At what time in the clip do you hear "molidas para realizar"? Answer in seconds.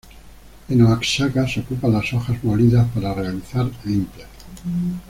2.43-3.69